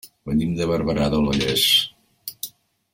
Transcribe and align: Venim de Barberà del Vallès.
Venim 0.29 0.55
de 0.59 0.67
Barberà 0.71 1.11
del 1.15 1.29
Vallès. 1.29 1.67